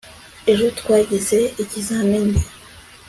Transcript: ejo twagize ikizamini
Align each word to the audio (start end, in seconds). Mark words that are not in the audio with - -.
ejo 0.51 0.67
twagize 0.79 1.39
ikizamini 1.63 2.39